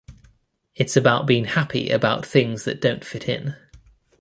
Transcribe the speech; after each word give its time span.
It's 0.73 0.97
about 0.97 1.27
being 1.27 1.45
happy 1.45 1.91
about 1.91 2.25
things 2.25 2.63
that 2.65 2.81
don't 2.81 3.05
fit 3.05 3.29
in. 3.29 3.55